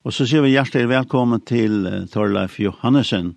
[0.00, 3.34] Og så sier vi hjertelig velkommen til Torleif Johannesen,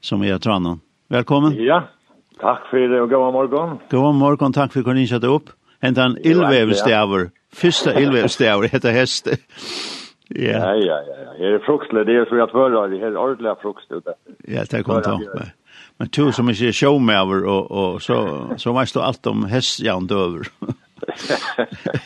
[0.00, 0.78] som er tranen.
[1.12, 1.52] Velkommen.
[1.60, 1.82] Ja,
[2.40, 3.74] takk for det, og god morgen.
[3.92, 5.52] God morgen, takk for at du satte opp.
[5.84, 9.28] Hent en illvevstaver, første illvevstaver, heter hest.
[10.32, 10.56] ja.
[10.56, 11.28] ja, ja, ja.
[11.42, 14.16] Her er fruktelig, det er så jeg tørre, det er ordentlig frukt ute.
[14.48, 15.18] Ja, det kan ta.
[15.20, 15.52] Men,
[16.00, 18.22] men to som ikke er showmaver, og, og så,
[18.56, 20.48] så veist du alt om hestjant over.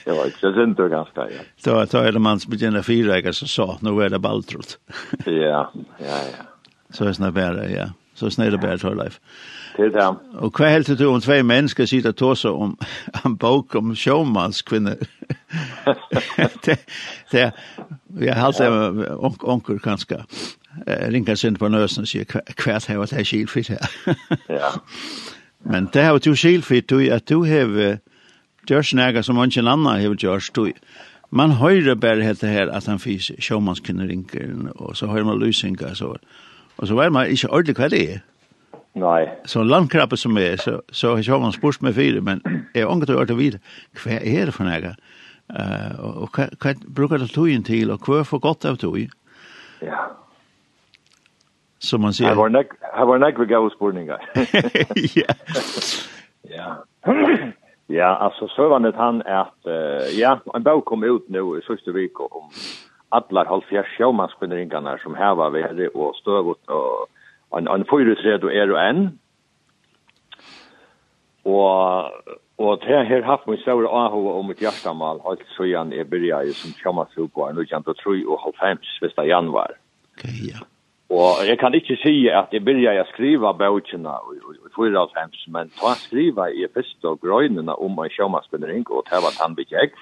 [0.04, 1.26] Jag vet inte, synd du ganske, Ja.
[1.64, 4.78] Så så är det man som begynner fyra jag så sa nå er det baltrot.
[5.26, 6.44] ja, ja, ja.
[6.90, 7.88] Så er det bara, ja.
[8.14, 9.08] Så er det bara tror
[9.76, 12.78] Til Det Og hva vad helt du om tve mennesker sitter tosa om
[13.24, 14.62] en bok om showmans
[16.66, 16.78] det
[17.32, 17.50] det
[18.08, 18.68] vi har alltid
[19.42, 20.24] onker, kanskje.
[20.86, 23.90] rinkar sind på nösen och säger kvärt här vad det är skilfritt her?
[24.48, 24.72] ja.
[25.58, 27.98] Men det har du skilfritt du at du har
[28.68, 30.72] gjørs nega som ikke en annen har gjort tog.
[31.32, 35.94] Man høyre bare helt det her at han fys sjåmanskinneringer, og så høyre man lysinga,
[35.96, 36.16] så,
[36.76, 38.20] og så var man ikke ordentlig hva det er.
[39.00, 39.22] Nei.
[39.48, 42.42] Så landkrabbe som er, så, så har man spurt med fire, men
[42.74, 43.62] jeg ångat å gjøre det videre,
[44.02, 44.94] hva er det for nega?
[45.52, 48.76] Uh, og, og hva, hva bruker det togjen til, og hva er for godt av
[48.80, 49.00] tog?
[49.82, 50.04] Ja.
[51.82, 52.28] Som man sier.
[52.28, 54.28] Her var nek, her var nek vi gav spurningar.
[55.18, 55.32] ja.
[56.52, 56.72] Ja.
[57.92, 61.62] Ja, alltså så var det han att uh, ja, en bok kom ut nu i
[61.66, 62.50] sista veckan om
[63.08, 66.68] allar halvfjärs sjömanskvinneringarna som här var värre och stövut
[67.50, 69.18] och en, en fyrisred och är och en.
[71.42, 72.04] Och
[72.56, 76.52] och det här haft mig stora ahu om mitt hjärtamal allt så igen är började
[76.52, 79.74] som sjömansfotboll nu kan då tro och halvfems första januari.
[80.18, 80.66] Okej, okay, ja.
[81.12, 85.92] Og jeg kan ikke si at jeg begynte å skrive bøkene i 1994, men ta
[86.00, 89.92] skriva i første og grøynene om en sjømaspinnering, og det var han bygde jeg.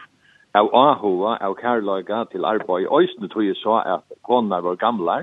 [0.54, 5.16] Av Ahoa, av Kærløyga til arbeid i Øysten, tror jeg så at konene var gamle.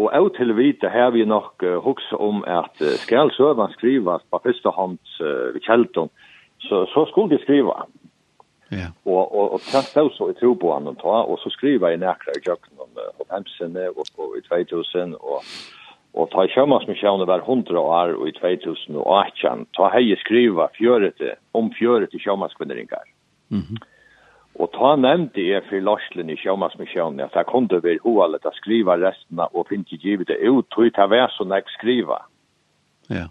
[0.00, 4.24] Og av til vite har vi nok uh, hukse om at uh, skal søvann skrivas
[4.30, 6.08] på første hånd uh, ved kjelton,
[6.64, 7.82] så, så skulle de skriva.
[8.70, 8.90] Yeah.
[9.04, 11.96] og og och kan så så i tro på honom ta og så skriva i
[11.96, 15.42] näkra i köken om på hemsen og og i 2000 og
[16.14, 21.36] og ta kömas med sjön över 100 år og i 2018 ta hej skriva fjörete
[21.52, 23.04] om fjörete kömas kvinneringar.
[23.48, 23.60] Mhm.
[23.60, 23.78] Mm
[24.58, 28.22] och ta nämnde jag for Larslen i kömas at sjön att jag kunde väl ho
[28.22, 32.22] alla att skriva resterna och inte givet det ut och ta være sånn jeg skriver.
[33.08, 33.14] Ja.
[33.16, 33.28] Yeah.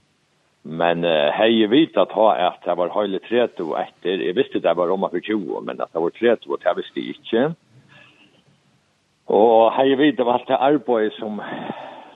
[0.70, 4.10] Men eh hej vet att ha att det var höjligt treto och efter.
[4.10, 7.00] Jag visste det var om for 20 men att det var treto, og det visste
[7.00, 7.56] jag inte.
[9.26, 11.42] Och hej vet det var det arbeid som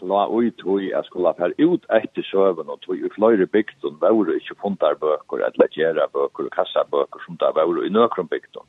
[0.01, 4.01] la ut hur jeg skulle per ut etter søven och tog i flöjre bygden, och
[4.01, 7.89] var det ikke fundar böcker att lägga böcker och kassa böcker som där var i
[7.89, 8.63] nøkron bygden.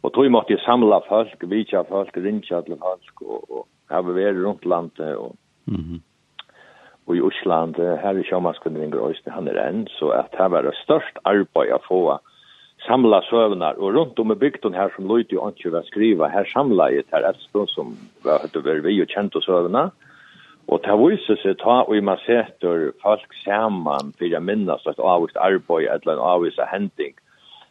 [0.00, 4.34] Och tog måtte jeg samla folk, vitja folk, rinja til folk och, och ha varit
[4.34, 5.36] runt landet och
[5.68, 6.00] mm -hmm
[7.06, 10.74] og i Osland, her i sjåmannskunninger Øystein, han er enn, så at her var det
[10.82, 12.02] størst arbeid å få
[12.86, 16.46] samla søvnar, og rundt om i bygden her som Lloyd jo ikke var skriva, her
[16.52, 17.92] samla jeg til Espen som
[18.24, 19.92] var høyt over vi og kjent og søvnar.
[20.68, 25.36] og det viser seg ta og i masseter folk saman for jeg minnes et avvist
[25.36, 27.14] arbeid eller en avvist hending,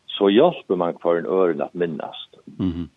[0.07, 2.27] så hjelper man for en øren at minnes.
[2.59, 2.87] Mm -hmm.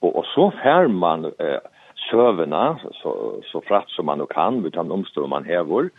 [0.00, 1.24] og, og så fær man...
[1.38, 1.60] Eh,
[2.10, 5.90] sövna så så fratt som man kan vi utan omstår man hever.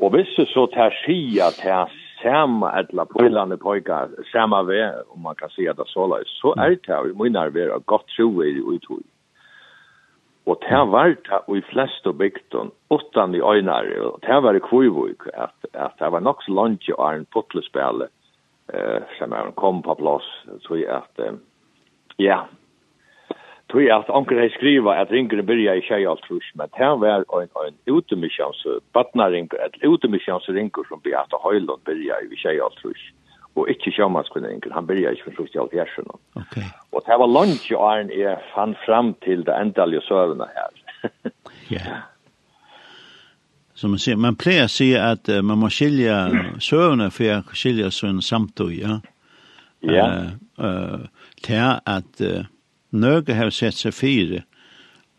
[0.00, 1.88] Og hvis visst så tar skia til här
[2.22, 6.88] samma alla pojlande pojkar samma vä om man kan se att så så er det
[6.88, 9.02] här vi menar vi har gott tro i uttog.
[10.48, 14.62] Og det var det i flest av bygden, utan i öjnare, og det var det
[14.64, 18.06] kvivvik, at, at det var nok så langt långt i en Potlespel,
[18.72, 20.30] eh, som er kom på plats,
[20.64, 21.36] så at, eh,
[22.16, 22.46] ja,
[23.68, 26.88] tog jeg at anker jeg skriva at ringene byrja i tjei alt trus, men det
[27.02, 28.64] var en, en utemissjans,
[28.96, 33.02] badnaringer, et utemissjans ringer som Beata Høylund byrja i tjei alt trus,
[33.58, 36.20] og ikke sjamanskunninger, han byrja ikke for i alt gjersene.
[36.40, 36.68] Okay.
[36.92, 40.72] Og det var lunch lunge åren jeg fann fram til det endelige søvende her.
[41.68, 41.98] Ja.
[43.76, 46.14] Som man sier, man pleier å si at uh, man må skilja
[46.64, 48.94] søvende for å skilja sånn samtid, ja?
[49.84, 50.06] Ja.
[50.08, 50.30] Uh,
[50.64, 52.08] uh, til at...
[52.24, 52.48] Uh,
[52.90, 54.44] nøge har sett seg fire.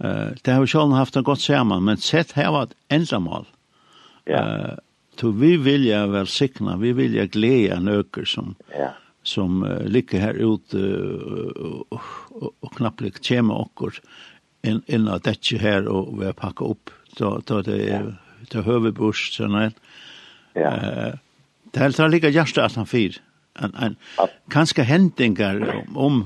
[0.04, 3.48] Uh, det har sjålen haft en godt sammen, men sett har vært ensamål.
[4.30, 4.44] Ja.
[4.44, 4.76] Uh,
[5.20, 8.94] to vi vilja velsikna, vi vilja gleda nøker som, ja.
[9.24, 12.02] som uh, ligger her ute uh, og,
[12.32, 14.00] og, og knapplik kjema okkur
[14.64, 18.46] inn, inn av dette her og vi har pakket opp da, da det er ja.
[18.52, 19.74] til høvebors sånn her.
[20.56, 20.72] Ja.
[20.72, 21.12] Uh,
[21.70, 23.20] det er helt ligger hjertet at han fyr.
[23.60, 23.96] En, en,
[24.50, 26.20] kanskje hendingar om, om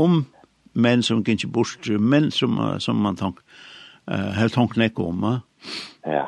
[0.00, 0.22] om
[0.72, 3.40] menn som gikk bort, menn som, som man tank,
[4.10, 5.24] uh, helt tank nek om.
[5.24, 5.74] Uh.
[6.06, 6.26] Ja.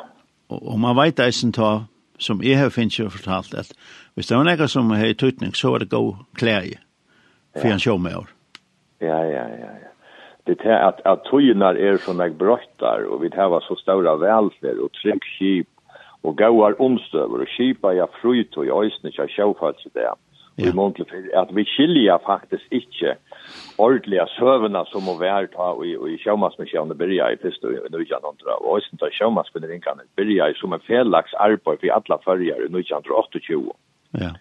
[0.50, 1.84] Og, og man vet eisen ta,
[2.22, 3.72] som jeg har finnes jo fortalt, at
[4.14, 6.78] hvis det var nekka som har i tøytning, så var det god klæje,
[7.56, 7.78] for ja.
[7.78, 8.28] en år.
[9.02, 9.88] Ja, ja, ja, ja.
[10.46, 14.80] Det er at, at tøynar er som jeg brøttar, og vi tar så stora velfer,
[14.82, 15.68] og trygg kip,
[16.22, 20.02] og gauar omstøver, og kipa ja frut, og i øysene ikke har i det.
[20.02, 20.14] Ja
[20.58, 20.68] ja.
[20.68, 23.16] i mån til at vi skiljer faktisk ikke
[23.78, 28.16] ordentlige søvnene som må være ta i, i sjømannsmisjonen byrja i første og nødvendig
[28.58, 33.62] og også ta sjømannsbyrringene byrja i som en felaks arbeid for alle førjer i 1928.
[34.20, 34.32] Ja.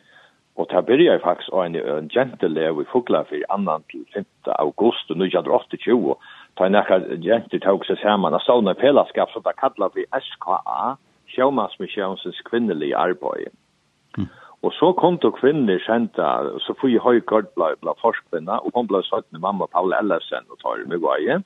[0.59, 4.25] Og det byrja faktisk av en, en gentelev i Fuglafyr annan til 5.
[4.59, 6.15] august 1928.
[6.57, 10.97] Ta en akka jenter tog seg saman og sånne fellesskap som det kallar vi SKA,
[11.31, 13.55] sjømannsmisjonens kvinnelige arbeid.
[14.17, 14.27] Mm.
[14.61, 16.25] Og så kom to kvinner kjente,
[16.61, 20.45] så får jeg høykart bla, bla forskvinna, og hun ble satt med mamma Paul Ellesen
[20.53, 21.39] og tar med vei.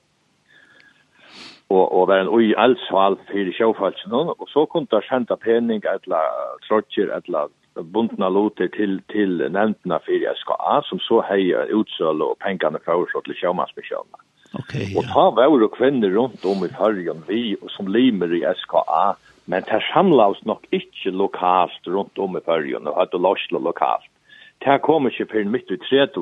[1.71, 6.59] Og, og var en ui eldsval for sjåfalsen, og så kom det kjente pening, eller
[6.67, 7.53] trotjer, eller
[7.95, 13.15] bundna loter til, til nevntene for SKA, som så heier utsøl og pengene for oss
[13.25, 14.19] til sjåmannsmisjonen.
[14.55, 14.99] Okay, ja.
[14.99, 19.15] Og ta var og kvinner rundt om i fargen vi, og som limer i SKA,
[19.45, 24.09] Men det samlas nok ikke lokalt rundt om i fyrjen, og hadde lorsla lokalt.
[24.65, 26.21] Det kom ikke for midt i tredje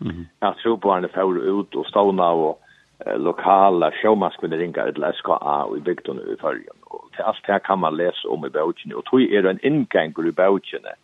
[0.00, 0.26] Mm.
[0.42, 2.58] Jeg tror på henne får ut og stående og
[3.06, 6.78] eh, lokale sjåmaskvinner ringer til SKA og i bygden i fyrjen.
[6.90, 8.96] Og til alt det kan man lese om i bøkene.
[8.96, 10.96] Og tog er det en innganger i bøkene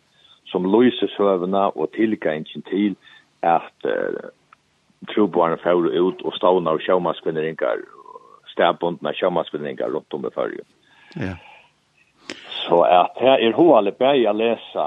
[0.51, 2.95] som lyser søvnene og tilgangen til
[3.41, 4.29] at eh,
[5.13, 7.87] tro på får ut og stående og sjåmaskvinner ringer
[8.51, 9.11] stabundna
[9.87, 10.67] rundt om i fyrjun.
[11.15, 11.35] Ja.
[12.67, 14.85] Så at her er hovedet bare å lese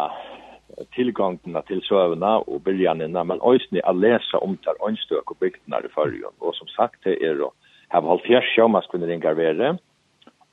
[0.95, 5.93] tilgangene til søvnene og byrjanene, men også å lese om der ønstøk og bygdene i
[5.95, 6.35] førjen.
[6.41, 7.53] Og som sagt, det er å
[7.93, 9.77] ha holdt her sjømaskvinner inkarvere,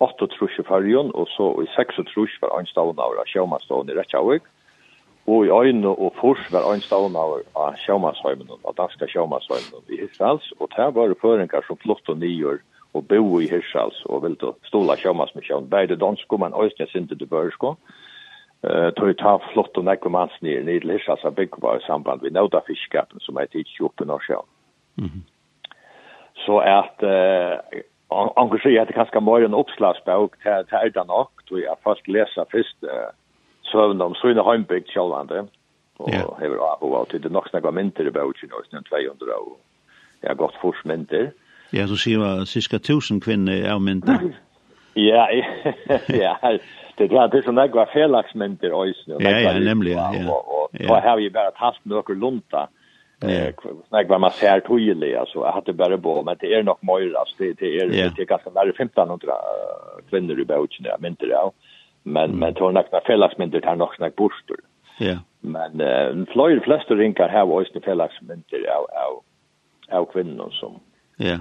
[0.01, 4.49] 8 trus i førjen, og så i 6 trus var ønstavene av sjømaskvinner i Rettjavik,
[5.29, 10.73] og i øyne og fors var ønstavene av sjømaskvinner, av danska sjømaskvinner i Israels, og
[10.75, 12.61] det var føringer som flott og nyer
[12.93, 15.69] og bo i Hirschals og vil du stola sjømannsmisjon.
[15.69, 17.75] Beide dansko, men også sinte til børsko.
[18.63, 21.85] Eh tog ta flott og nekko mans nir nir til Hirschals av bygg var i
[21.87, 24.49] samband med nåda fiskkappen som er tidsi oppe i Norsjøen.
[24.97, 25.23] Mm.
[26.45, 31.31] Så at eh, Anker sier at det kanskje må en oppslagsbøk til, til Erda nok,
[31.47, 33.11] tror jeg først leser først uh,
[33.71, 35.45] søvn om Søyne Heimbygd sjølvande,
[36.01, 36.27] og yeah.
[36.41, 39.55] hever av og av til det nok snakka mynter i bøkken, og snakka 200 og
[40.21, 41.31] jeg har gått fors mynter.
[41.73, 44.19] Ja, du sier cirka tusen kvinner er mynda.
[44.95, 45.27] ja,
[46.23, 46.35] ja,
[46.97, 50.31] det er det som där går felaxmenter ösn och Ja, ja, nämligen, ja.
[50.89, 52.67] og her har vi bara tatt noen lunta.
[53.23, 53.53] Eh,
[53.89, 57.17] snack vad man ser tydligt alltså jag hade bara på men det är nog mer
[57.17, 59.33] alltså det det är det är ganska nära 1500
[60.09, 61.51] kvinnor i båten där men det
[62.03, 64.59] men men tror nog några felaxmenter där nog snack borstor.
[64.99, 65.17] Ja.
[65.39, 69.23] Men eh flyr flesta rinkar här var ösn felaxmenter av av
[69.99, 70.79] av kvinnor som.
[71.17, 71.37] Ja.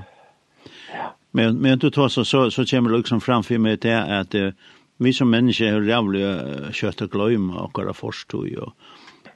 [1.31, 4.53] Men men du tar så så så kommer det liksom framför mig det att uh,
[4.97, 8.73] vi som människor är jävliga uh, kött och glömma och våra förstoj och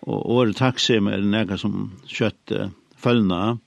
[0.01, 2.67] och och det taxi med några som kött uh,
[2.97, 3.59] följna.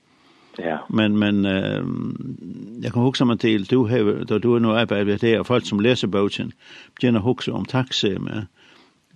[0.58, 0.86] Ja.
[0.90, 1.86] Men men uh,
[2.82, 5.66] jag kan huxa mig till du har då du är nog arbetat det och folk
[5.66, 6.52] som läser boken
[7.02, 8.46] begynner huxa om taxi med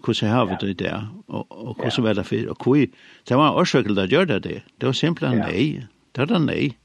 [0.05, 2.89] hur så har vi det där och och hur så väl det för och hur
[3.23, 4.61] det var också att göra det.
[4.77, 5.87] Det var simpelt nej.
[6.11, 6.77] Det var nej.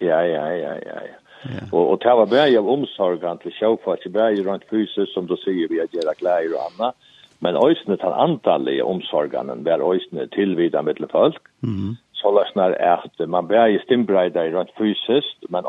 [0.00, 1.18] Ja, ja, ja, ja, ja.
[1.42, 1.64] Ja.
[1.72, 5.68] og det var bare av omsorgen till självfallet bär ju runt fysisk, som du sier,
[5.68, 6.96] vi har gjerne klær og annat.
[7.40, 11.42] Men ösnet han antalliga omsorganen där ösnet tillvida med folk.
[11.62, 11.96] Mm.
[12.12, 15.64] Så løsner at man bare ju stimbrejdar runt fysiskt men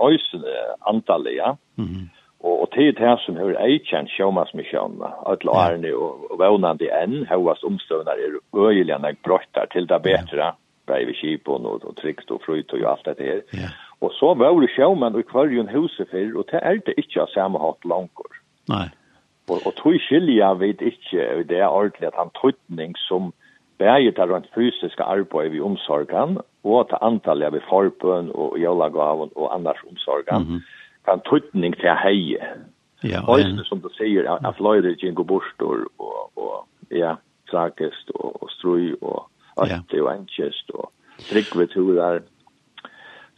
[0.80, 1.56] antallet, ja.
[1.78, 2.10] Mm.
[2.44, 7.64] Og, og tid her som hører eikjent sjåmansmisjonen, at lærne og, og vånande enn, høyest
[7.64, 10.52] omstøvnar er øyeligene brøttar til det bedre, ja.
[10.88, 13.44] bare ved kipen og, og trygt og fryt og alt dette her.
[13.54, 13.70] Ja.
[14.02, 17.30] Og så var det sjåmenn i kvarjon huset før, og det er det ikke av
[17.36, 18.40] samme hatt langer.
[18.72, 18.88] Nei.
[19.50, 23.32] Og, og tog skilja vet ikke det er ordentlig at han tøytning som
[23.82, 29.56] bæger til rundt fysiske arbeid ved omsorgen, og til antallet ved forbøn og jølagaven og
[29.56, 30.62] annars omsorgen, mm -hmm.
[31.06, 32.42] kan tøytning til heie.
[33.04, 33.64] Ja, og en...
[33.66, 37.16] som du sier, at fløyder ikke går bostor, og, og ja,
[37.52, 39.28] trakest og, og strøy og
[39.58, 40.02] alt ja.
[40.02, 40.92] og enkjest og
[41.30, 42.20] tryggveturer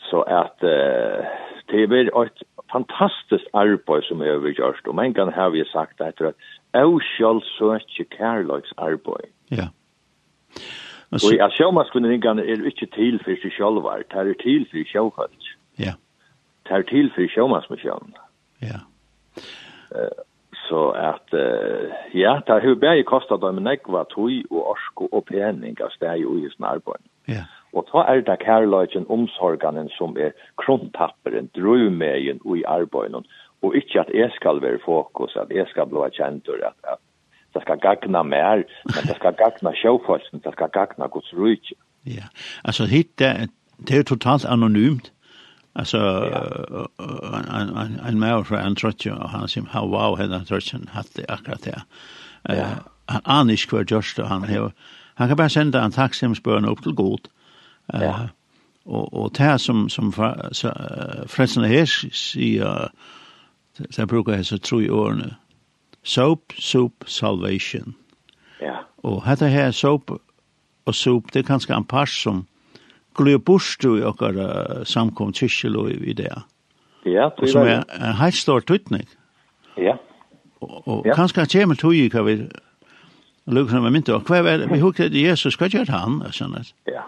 [0.09, 1.25] Så at uh,
[1.71, 4.87] det er et fantastisk arbeid som er overgjørst.
[4.87, 6.33] Og mange kan har vi sagt at det
[6.73, 9.29] er jo selv søke kærløksarbeid.
[9.51, 9.67] Ja.
[11.13, 13.81] Og jeg ser man skulle ringe er ikke til for seg selv,
[14.11, 15.45] det er til for sjøkalt.
[15.79, 15.93] Ja.
[16.65, 18.15] Det er til for sjømannsmisjonen.
[18.61, 18.79] Ja.
[20.67, 21.33] Så at,
[22.13, 26.25] ja, det har jo bare kostet dem nekva tog og orsko og pening av steg
[26.25, 27.03] og i sånn arbeid.
[27.27, 27.45] Ja.
[27.73, 33.25] Og ta er det kærløyden omsorganen som er krontapperen, drømmeien og i arbeiden,
[33.63, 37.01] og ikke at jeg skal være fokus, at jeg skal bli kjent, at, at
[37.53, 41.75] det skal gagna mer, men det skal gagna sjåfolsen, det skal gagna gods rujtje.
[42.05, 42.29] Ja,
[42.63, 43.49] altså hit, det,
[43.87, 45.11] det er totalt anonymt.
[45.75, 45.99] Altså,
[46.99, 51.25] en en mer fra en trøtje, og han sier, how wow, henne trøtjen hatt det
[51.29, 51.79] akkurat det.
[52.49, 52.67] Ja.
[53.09, 54.45] Han aner ikke hva gjørst, og han,
[55.15, 57.25] han kan bare sende en takksimsbøren opp til god,
[57.93, 58.13] Ja.
[58.85, 62.89] Og, og det som, som frelsene her sier,
[63.89, 65.35] så bruker jeg så tro i årene.
[66.03, 67.95] Soap, soup, salvation.
[68.61, 68.83] Ja.
[69.03, 70.11] Og dette her soap
[70.85, 72.45] og soup, det er kanskje en par som
[73.15, 76.31] glur bort i okkar samkom tyskjel i det.
[77.05, 77.51] Ja, det er.
[77.51, 79.07] Som er en helt stor tøytning.
[79.77, 79.95] Ja.
[80.61, 81.15] Og, og ja.
[81.15, 82.37] kanskje kommer tog i hva vi
[83.45, 86.73] Lukas var mynt och kvar vi hukte til Jesus hva gjør han sånn at.
[86.87, 87.03] Ja.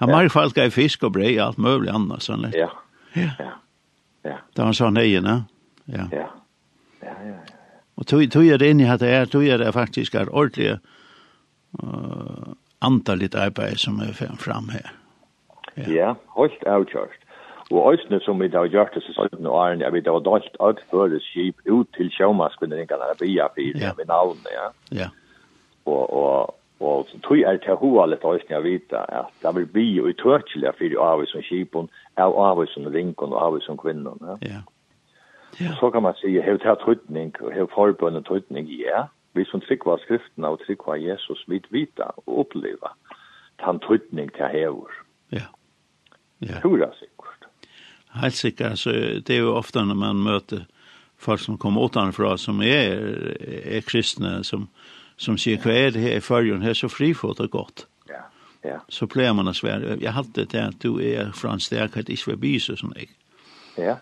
[0.00, 2.54] Han var falsk gav fisk och brej allt möjligt annat sånt.
[2.54, 2.70] Ja.
[3.12, 3.50] Ja.
[4.22, 4.38] Ja.
[4.56, 5.26] Da var sån egen,
[5.84, 6.08] Ja.
[6.12, 6.26] Ja.
[7.02, 7.36] Ja, ja.
[7.96, 10.34] Og tog tog jag det in i att det är tog jag det faktiskt är
[10.34, 10.80] ordentligt
[11.82, 14.92] eh antalet arbeid som er fram her.
[15.74, 17.20] Ja, ja helt avgjort.
[17.70, 20.56] Og øysene som vi da har gjort det og årene, er vi da var dalt
[20.60, 24.66] alt før skip ut til sjåmaskvinningene av Bia 4 med navnet, ja.
[24.92, 25.08] Ja
[25.84, 29.88] og, og, og tog er til hoa litt av å vita at det vil bli
[30.02, 34.20] og utørkelig for av som kipen, av av som rinkon og av som kvinnon.
[34.22, 34.38] Ja.
[34.48, 34.62] ja.
[35.60, 35.74] ja.
[35.80, 39.06] Så kan man si, hev til tøytning, hev forbundet tøytning, ja.
[39.34, 42.92] Vi som trykva skriftene og trykva Jesus, vi vita og oppleva
[43.62, 44.92] tan tøytning til hever.
[45.32, 45.48] Ja.
[46.40, 46.60] ja.
[46.62, 47.48] Tura sikkert.
[48.14, 48.92] Helt sikkert, altså,
[49.26, 50.66] det er jo ofte når man møter
[51.18, 53.00] folk som kommer utanfra som er,
[53.40, 54.68] er kristne, som,
[55.16, 57.86] som sier hva er det her i fyrjon her så frifot og godt.
[58.10, 58.22] Ja,
[58.64, 58.78] ja.
[58.88, 59.98] Så pleier man å svære.
[60.02, 63.12] Jeg hadde det at du er fra en sterk at ikke vil byse som jeg.
[63.78, 63.98] Ja,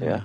[0.00, 0.24] ja.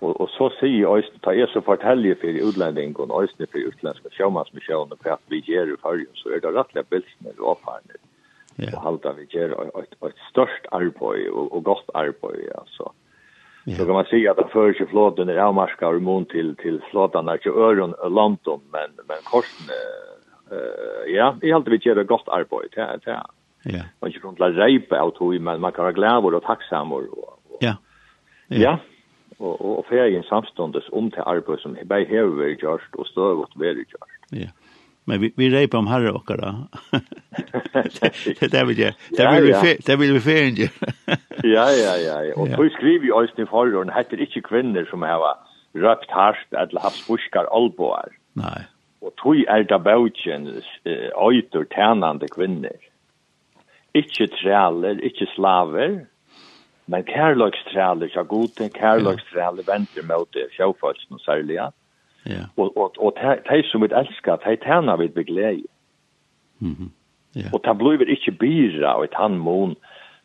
[0.00, 4.14] Og, og så sier Øysten, ta jeg så forteller for utlendingen og Øysten for utlendiske
[4.16, 8.00] sjømannsmisjoner for at vi gjør i fargen, så er det rettelig bilsene og oppfarende.
[8.56, 8.72] Ja.
[8.72, 12.88] Og halte vi gjør et, et, et størst arbeid og, og godt arbeid, altså.
[12.88, 12.99] Ja
[13.64, 17.24] Så kan man säga att den första flåten är avmarskar i mån till, till flåtan
[17.24, 18.12] där till Öron och
[18.72, 19.74] men, men korsen,
[20.52, 23.30] uh, ja, i allt vi gör ett gott arbete, ja, ja.
[23.62, 23.82] Ja.
[24.00, 27.58] Man kan inte rejpa av tog, men man kan vara glad och tacksam Och, och,
[27.60, 27.76] ja.
[28.48, 28.78] Ja.
[29.38, 33.56] Och, och, och färgen samståndes om till arbete som bara har varit gjort och stövåt
[33.56, 34.10] varit gjort.
[34.30, 34.48] Ja.
[35.08, 36.52] Men vi, vi reipa om herre okkara.
[38.00, 38.96] det, det vil jeg.
[39.16, 40.92] Det vil vi, fe, det vil vi ferien gjøre.
[41.56, 42.18] ja, ja, ja.
[42.36, 45.24] Og så skriver vi også i forhånd, heter ikke kvinner som har
[45.74, 48.12] røpt hardt eller haft buskar alboar.
[48.38, 48.60] Nei.
[49.00, 50.46] Og tog er da bautjen
[50.86, 52.76] øyter tænande kvinner.
[53.94, 56.04] Ikke træler, ikke slaver,
[56.86, 61.70] men kærløkstræler, ja goden, kærløkstræler venter mot det, sjåfalsen og særligere
[62.28, 62.46] Ja.
[62.56, 63.16] Og og og
[63.48, 65.64] tei som við elska, tei terna við beglei.
[66.60, 66.90] Mhm.
[67.34, 67.48] Ja.
[67.52, 69.76] Og ta blúvir ikki bira og han mun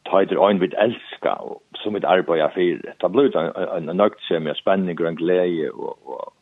[0.10, 2.96] tøyder ein við elska og sum við arbeiða fyrir.
[3.00, 6.34] Ta blúvir ein nøgt sem er spenning og gleði og og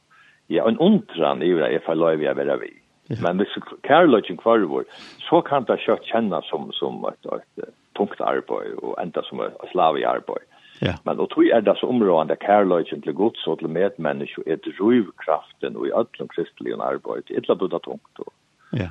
[0.50, 2.80] ja, ein undran yvir er for loyvi að vera við.
[3.22, 3.52] Men hvis
[3.84, 4.86] kærløgjen kvarvor,
[5.28, 9.66] så kan det kjøtt kjennes som, som et, et tungt arbeid og enda som et
[9.72, 10.48] slavig arbeid.
[10.84, 10.98] Ja.
[11.06, 15.78] Men og tog er det så områdende kærløyken til gods og til medmenneske er drivkraften
[15.78, 17.30] og i ødlom kristelige arbeid.
[17.30, 18.20] Et eller annet tungt.
[18.20, 18.34] Og.
[18.74, 18.90] Ja.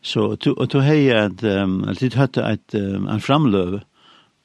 [0.00, 3.80] Så du, og du hei at um, at du hatt et um, en framløve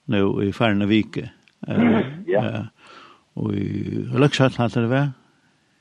[0.07, 1.29] nå i Færne Vike.
[1.67, 2.43] Uh, ja.
[2.43, 2.65] Uh,
[3.35, 5.15] og i Løkshatt hatt det vært?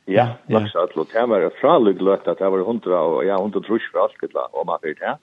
[0.09, 0.97] Ja, Løkshatt.
[0.97, 4.37] Og det var fralig løtt at det var hundra og ja, hundra trus for alt,
[4.53, 5.19] og man fyrt her.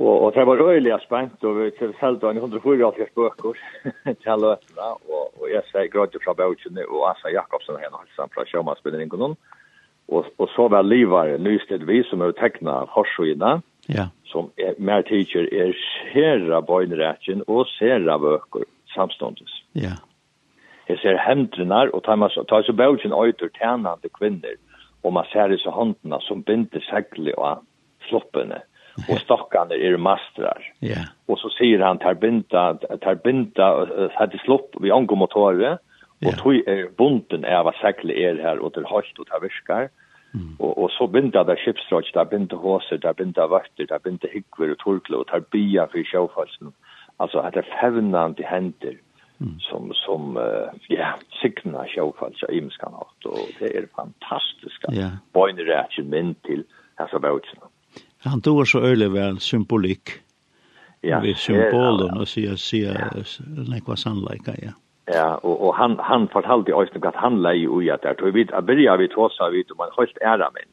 [0.00, 3.52] Og, og det var øyelig spent, og vi kunne selge en 184 bøker
[4.22, 8.46] til løtene, og, og jeg sier grønne fra Bøkene og Asa Jakobsen henne halsen fra
[8.50, 9.36] Sjømannsbindningen noen.
[10.08, 14.08] Og, og så var Livar Nystedvi som er tekna Horsøyene, ja.
[14.26, 15.70] som er, mer teacher er
[16.10, 19.62] sera bøgneretjen og sera bøker samståndes.
[19.78, 19.94] Ja.
[20.88, 24.58] Jeg ser hendene, og tar, man, tar så Bøkene øyter tjenende kvinner,
[25.06, 27.62] og man ser disse håndene som binder segler og
[28.10, 28.58] sloppene.
[28.58, 28.73] Ja
[29.08, 30.72] och stockarna är mastrar.
[30.78, 30.88] Ja.
[30.88, 31.04] Yeah.
[31.26, 35.78] Och så säger han tarbinta tarbinta hade slopp vi angår motorer
[36.26, 39.88] och tog är bunden är vad säkert är här och det hållt och det viskar.
[40.34, 40.56] Mm.
[40.58, 44.70] Och och så binda där chipsrotch där binda hoser där binda vakter där binda hyggver
[44.70, 46.72] och torklo och tarbia för sjöfalsen.
[47.16, 48.96] Alltså att det fävnan till händer
[49.40, 49.60] mm.
[49.60, 54.92] som som uh, ja signa sjöfallen så imskan åt och det är fantastiska.
[54.92, 55.12] Yeah.
[55.32, 56.64] Bojner rätt till
[56.96, 57.58] alltså våtsen.
[57.58, 57.73] Mm
[58.24, 60.20] han tog så øyelig vel symbolikk.
[61.04, 61.20] Ja.
[61.20, 63.24] Vi symbolen og sier, sier, ja.
[63.68, 64.72] nekva sannleika, ja.
[65.12, 68.24] Ja, og, og han, han fortalte i nok at han leie ui at det.
[68.24, 70.70] Vi begynner vi tåsa vidt om en høyst æra mynd.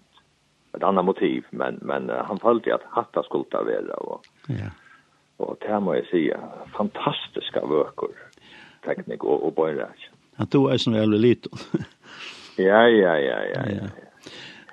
[0.75, 3.91] Et annet motiv, men, men han fortalte at hatta skulle ta være.
[4.07, 4.71] Og, ja.
[5.39, 6.21] og det må jeg si,
[6.77, 8.15] fantastiske vøker,
[8.87, 9.89] teknikk og, og bøyre.
[10.39, 11.51] Han tog eisen veldig lite.
[12.69, 13.83] ja, ja, ja, ja, ja.
[13.83, 14.10] ja.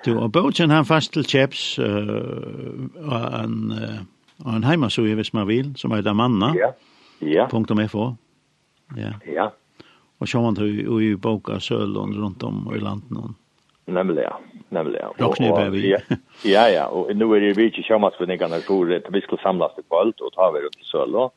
[0.05, 1.87] Du, og bøtjen han fast til Kjeps uh,
[3.03, 6.53] og en, uh, en heimasøye, hvis man vil, som er da Manna.
[6.55, 6.71] Ja.
[7.21, 7.47] Ja.
[7.51, 8.13] Punktum FO.
[8.97, 9.17] Ja.
[9.27, 9.49] Ja.
[10.19, 13.35] Og så man tog i boka Sølund rundt om i landet
[13.89, 14.35] Nemlig, ja.
[14.69, 15.07] Nemlig, ja.
[15.25, 15.95] Og, vi.
[16.53, 19.83] ja, ja, og nå er det vi ikke kjømmast for at vi skal samlas til
[19.89, 21.33] kvalt og ta vi rundt Sølund.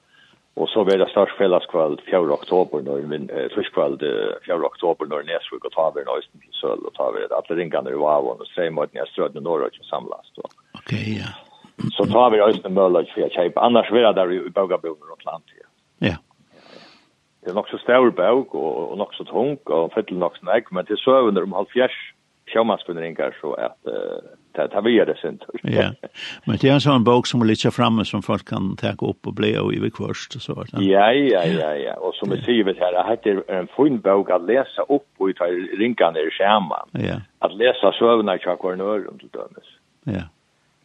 [0.61, 2.33] Og så blir det størst felleskvall 4.
[2.33, 3.97] oktober, når min eh, fyrskvall
[4.45, 4.59] 4.
[4.69, 8.43] oktober, når Nesvig og Taver og Østen til Søl, og Taver, alle ringene i Vavon,
[8.43, 10.43] og Streimøtten, jeg strødde Norrøk og samlast.
[10.45, 10.53] Og.
[10.81, 11.33] Ok, ja.
[11.97, 15.25] Så Taver og Østen Mølløk for jeg kjøper, annars vil jeg der i Bøgabogen rundt
[15.31, 15.57] landet.
[16.05, 16.17] Ja.
[17.43, 20.47] Det er nok så stor bøg, og, og nok så tung, og fyller nok så
[20.53, 21.97] nek, men til søvner om halvfjers,
[22.53, 23.79] sjåmannskvinneringar, så at...
[23.89, 25.43] Uh, det tar vi det sent.
[25.63, 25.91] Ja.
[26.45, 29.27] Men det är en sån bok som är lite framme som folk kan ta upp
[29.27, 30.69] och bli och i kvarst och så vart.
[30.73, 31.95] Ja, ja, ja, ja.
[31.95, 35.37] Och som vi ser vet här, det heter en fin bok att läsa upp och
[35.37, 35.45] ta
[35.79, 37.09] rinkan i skärmen.
[37.09, 37.21] Ja.
[37.39, 39.49] Att läsa sövna kvar kornör och så
[40.05, 40.23] Ja.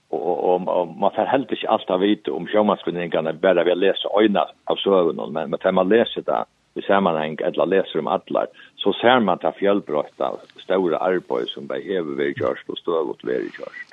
[0.09, 4.19] Och och och man får helt inte allt av vita om sjömanskunningarna bara vi läser
[4.19, 6.45] öjna av sövna men men man läser det
[6.77, 10.31] i sammanhang eller läser om allar så ser man ta fjällbrötta
[10.63, 13.87] stora arboj som bär hever vi körs och stövot vi körs.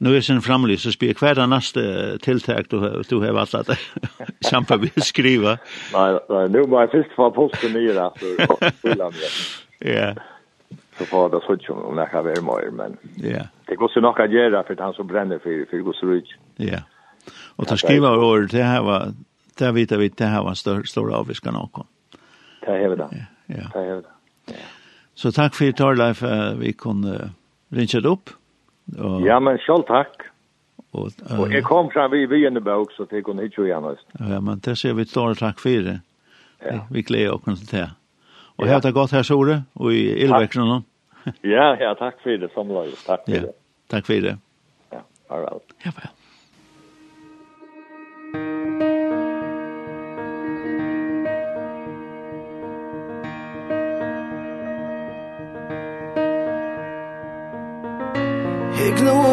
[0.00, 1.80] Nu är sen framlys så spyr kvar nästa
[2.18, 3.78] tilltag du du har varit att
[4.50, 5.58] kämpa vi skriva.
[5.92, 9.10] Nej, nej, nu var först för posten i där för fulla.
[9.78, 10.14] Ja.
[10.98, 12.96] Så får det så om det kan vara mer men.
[13.16, 13.42] Ja.
[13.66, 16.34] Det går så nog att göra för han som bränner för för går så ut.
[16.56, 16.78] Ja.
[17.56, 19.12] Och ta skriva ord, det här var
[19.58, 21.86] det vet vi det här var en stor, stor avviskan också.
[22.60, 23.26] Det är det.
[23.46, 23.56] Ja.
[23.72, 24.02] Det är det.
[24.46, 24.54] Ja.
[25.14, 26.22] Så tack för att Leif
[26.58, 27.30] vi kunde
[27.68, 28.30] ringa upp.
[28.98, 29.20] Och...
[29.20, 30.16] Ja, men själv tack.
[30.90, 31.40] Och, uh...
[31.40, 32.26] och jag kom fram i
[32.60, 33.96] boken så det kunde hitta igen.
[34.12, 36.00] Ja, men det ser vi tar tack för det.
[36.58, 36.86] Ja.
[36.90, 37.90] Vi klär oss till det.
[38.56, 38.80] Och ja.
[38.80, 40.82] det gott här Sore och i Elväxeln.
[41.40, 43.06] ja, ja, tack för det som Leif.
[43.06, 43.40] Tack för ja.
[43.40, 43.52] det.
[43.86, 44.38] Tack för det.
[44.90, 45.62] Ja, all right.
[45.84, 46.08] Ja, väl.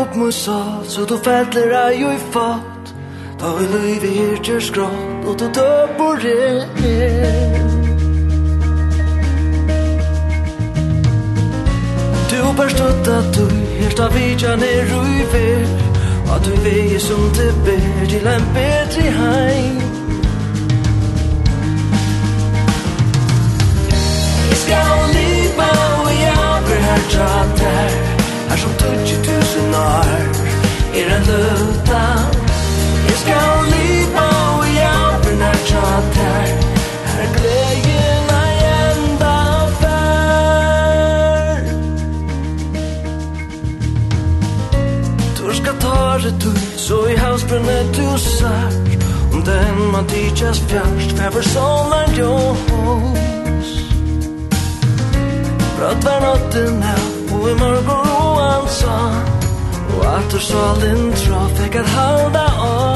[0.06, 2.94] upp mot salt Så du fettler er jo i fatt
[3.40, 6.68] Da vi løyve her til skratt Og du dø på det
[12.32, 13.46] Du bør støtta du
[13.80, 15.68] Helt av vidja ned i ver
[16.36, 19.78] At du veier som det ber Til en bedre heim.
[24.50, 25.70] Jeg skal lipa
[26.02, 27.96] og jeg bør her tja der
[28.52, 29.35] Er som tøtje
[47.56, 48.74] Even er du sart
[49.34, 52.10] Om den man tidsas fjerst Kvever solen
[52.70, 53.70] hos?
[55.78, 58.98] Brøtt var natten her Og i morgon og roan sa
[59.96, 62.95] Og at du sval atur solen traf Fekar halda av.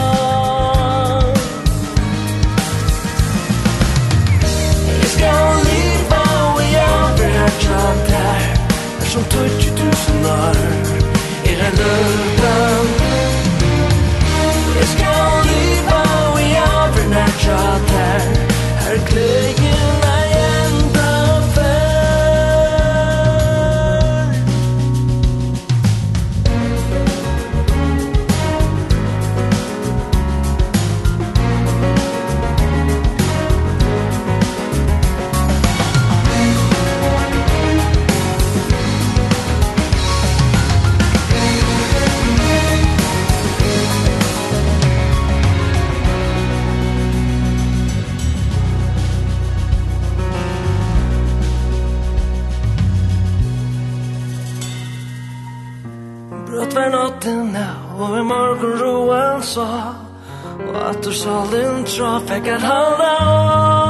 [61.13, 62.21] salen tra
[62.55, 63.88] at halda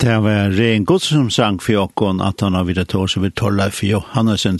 [0.00, 3.28] Det var Rein Gods som sang for okkon at han har vidt år så vi
[3.36, 4.56] tåla for Johannesen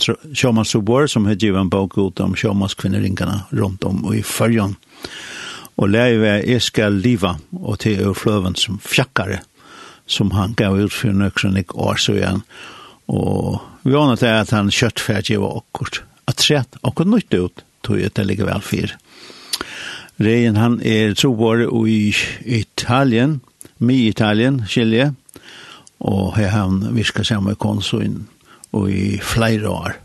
[1.09, 4.75] som har givet en bok ut om Sjomas kvinneringarna rundt om og i fyrjon.
[5.81, 9.39] Og leie var skal Liva og til Ørfløven som fjakkare
[10.05, 12.43] som han gav ut for nøkronik år så igjen.
[13.09, 16.03] Og vi aner til at han kjøttferdig var okkort.
[16.29, 18.93] At trett okkort nytt ut tog det ligger vel fyr.
[20.21, 22.13] Rein han er trobar i
[22.45, 23.39] Italien,
[23.81, 25.15] mi Italien, Kjelje,
[26.01, 28.27] Og her han virka sammen med konsuln
[28.71, 29.97] og i flere år.